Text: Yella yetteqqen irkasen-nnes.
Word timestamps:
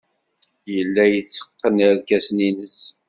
Yella 0.73 1.03
yetteqqen 1.07 1.75
irkasen-nnes. 1.89 2.79